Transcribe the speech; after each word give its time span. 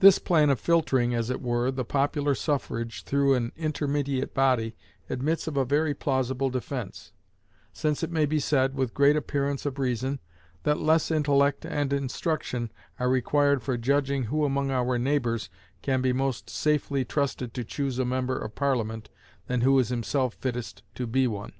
This 0.00 0.18
plan 0.18 0.50
of 0.50 0.58
filtering, 0.58 1.14
as 1.14 1.30
it 1.30 1.40
were, 1.40 1.70
the 1.70 1.84
popular 1.84 2.34
suffrage 2.34 3.04
through 3.04 3.34
an 3.36 3.52
intermediate 3.56 4.34
body 4.34 4.74
admits 5.08 5.46
of 5.46 5.56
a 5.56 5.64
very 5.64 5.94
plausible 5.94 6.50
defense; 6.50 7.12
since 7.72 8.02
it 8.02 8.10
may 8.10 8.26
be 8.26 8.40
said, 8.40 8.74
with 8.74 8.94
great 8.94 9.14
appearance 9.14 9.64
of 9.64 9.78
reason, 9.78 10.18
that 10.64 10.80
less 10.80 11.08
intellect 11.08 11.64
and 11.64 11.92
instruction 11.92 12.72
are 12.98 13.08
required 13.08 13.62
for 13.62 13.76
judging 13.76 14.24
who 14.24 14.44
among 14.44 14.72
our 14.72 14.98
neighbors 14.98 15.48
can 15.82 16.02
be 16.02 16.12
most 16.12 16.50
safely 16.50 17.04
trusted 17.04 17.54
to 17.54 17.62
choose 17.62 18.00
a 18.00 18.04
member 18.04 18.36
of 18.36 18.56
Parliament 18.56 19.08
than 19.46 19.60
who 19.60 19.78
is 19.78 19.88
himself 19.88 20.34
fittest 20.34 20.82
to 20.96 21.06
be 21.06 21.28
one. 21.28 21.52